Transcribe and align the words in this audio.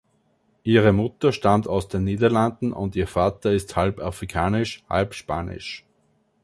Ihre 0.63 0.93
Mutter 0.93 1.31
stammt 1.31 1.67
aus 1.67 1.87
den 1.87 2.05
Niederlanden 2.05 2.73
und 2.73 2.95
ihr 2.95 3.05
Vater 3.05 3.51
ist 3.53 3.75
halb-afrikanisch, 3.75 4.83
halb-spanisch. 4.89 5.85